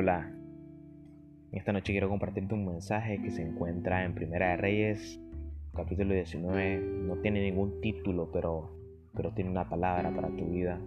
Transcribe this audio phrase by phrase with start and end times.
[0.00, 0.30] Hola,
[1.50, 5.20] esta noche quiero compartirte un mensaje que se encuentra en Primera de Reyes,
[5.74, 6.78] capítulo 19.
[6.78, 8.70] No tiene ningún título, pero,
[9.16, 10.78] pero tiene una palabra para tu vida.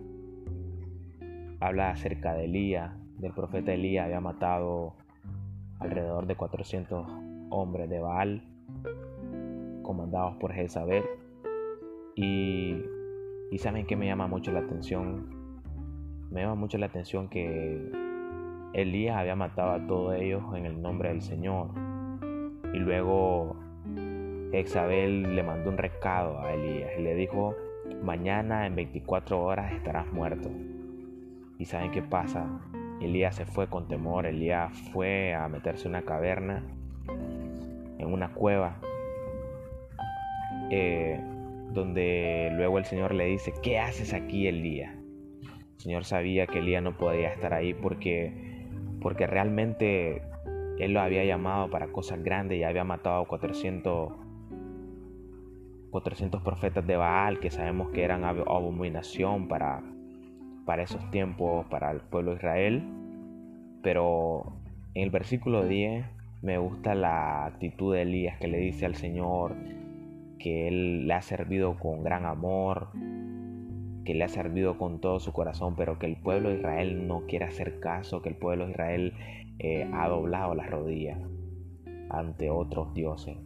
[1.60, 4.06] Habla acerca de Elías, del profeta Elías.
[4.06, 4.96] Había matado
[5.80, 7.06] alrededor de 400
[7.50, 8.42] hombres de Baal,
[9.82, 11.04] comandados por Jezabel.
[12.16, 12.78] Y,
[13.52, 15.36] y saben que me llama mucho la atención.
[16.32, 18.01] Me llama mucho la atención que
[18.74, 21.68] Elías había matado a todos ellos en el nombre del Señor.
[22.74, 23.58] Y luego
[24.54, 27.56] Exabel le mandó un recado a Elías y le dijo,
[28.02, 30.50] mañana en 24 horas estarás muerto.
[31.58, 32.48] ¿Y saben qué pasa?
[33.02, 36.64] Elías se fue con temor, Elías fue a meterse en una caverna,
[37.98, 38.80] en una cueva,
[40.70, 41.20] eh,
[41.74, 44.96] donde luego el Señor le dice, ¿qué haces aquí Elías?
[45.44, 48.51] El Señor sabía que Elías no podía estar ahí porque
[49.02, 50.22] porque realmente
[50.80, 54.14] él lo había llamado para cosas grandes y había matado a 400,
[55.92, 59.84] 400 profetas de Baal que sabemos que eran abominación para,
[60.66, 62.84] para esos tiempos, para el pueblo de Israel.
[63.84, 64.54] Pero
[64.94, 66.06] en el versículo 10
[66.42, 69.56] me gusta la actitud de Elías que le dice al Señor
[70.40, 72.88] que él le ha servido con gran amor,
[74.06, 77.26] que le ha servido con todo su corazón, pero que el pueblo de Israel no
[77.28, 79.14] quiere hacer caso, que el pueblo de Israel
[79.60, 81.20] eh, ha doblado las rodillas
[82.10, 83.38] ante otros dioses.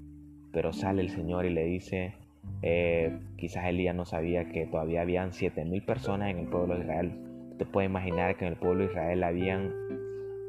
[0.52, 2.14] Pero sale el Señor y le dice,
[2.62, 6.82] eh, quizás Elías no sabía que todavía habían siete mil personas en el pueblo de
[6.82, 7.12] Israel.
[7.58, 9.74] Te puedes imaginar que en el pueblo de Israel habían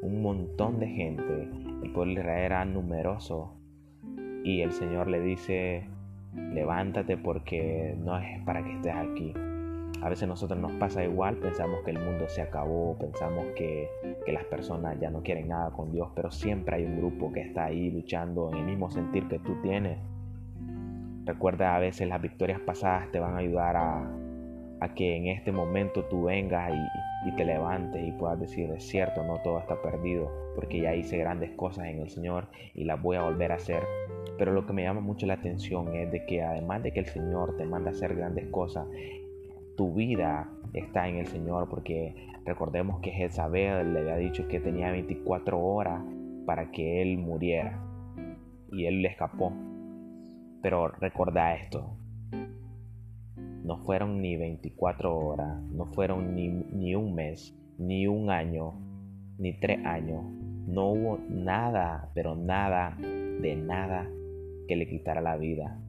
[0.01, 1.49] un montón de gente.
[1.83, 3.53] El pueblo de Israel era numeroso.
[4.43, 5.83] Y el Señor le dice,
[6.53, 9.33] levántate porque no es para que estés aquí.
[10.01, 13.89] A veces nosotros nos pasa igual, pensamos que el mundo se acabó, pensamos que,
[14.27, 17.65] las personas ya no quieren nada con Dios, pero siempre hay un grupo que está
[17.65, 19.97] ahí luchando en el mismo sentir que tú tienes.
[21.25, 24.13] Recuerda a veces las victorias pasadas te van a ayudar a,
[24.95, 29.23] que en este momento tú vengas y, y, te levantes y puedas decir, es cierto,
[29.23, 33.17] no todo está perdido, porque ya hice grandes cosas en el Señor y las voy
[33.17, 33.81] a volver a hacer.
[34.37, 37.07] Pero lo que me llama mucho la atención es de que además de que el
[37.07, 38.87] Señor te manda a hacer grandes cosas,
[39.77, 42.15] tu vida está en el Señor, porque
[42.45, 46.03] recordemos que Jezabel le había dicho que tenía 24 horas
[46.45, 47.79] para que él muriera
[48.71, 49.53] y él le escapó.
[50.61, 51.95] Pero recuerda esto,
[53.63, 58.73] no fueron ni 24 horas, no fueron ni, ni un mes, ni un año,
[59.37, 60.23] ni tres años.
[60.67, 64.09] No hubo nada, pero nada, de nada
[64.67, 65.79] que le quitara la vida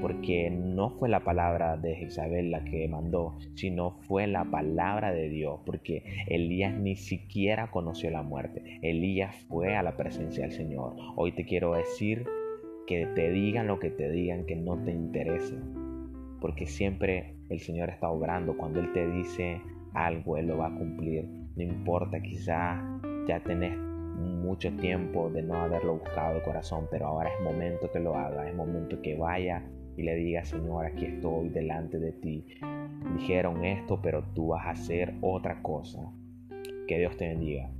[0.00, 5.28] porque no fue la palabra de Isabel la que mandó, sino fue la palabra de
[5.28, 8.78] Dios, porque Elías ni siquiera conoció la muerte.
[8.82, 10.96] Elías fue a la presencia del Señor.
[11.16, 12.24] Hoy te quiero decir
[12.86, 15.56] que te digan lo que te digan que no te interese,
[16.40, 18.56] porque siempre el Señor está obrando.
[18.56, 19.60] Cuando Él te dice
[19.94, 21.26] algo, Él lo va a cumplir.
[21.56, 22.82] No importa, quizás
[23.28, 23.76] ya tenés
[24.22, 28.48] mucho tiempo de no haberlo buscado de corazón, pero ahora es momento que lo haga,
[28.48, 29.62] es momento que vaya
[29.96, 32.44] y le diga, Señor, aquí estoy delante de ti.
[33.16, 36.12] Dijeron esto, pero tú vas a hacer otra cosa.
[36.86, 37.70] Que Dios te bendiga.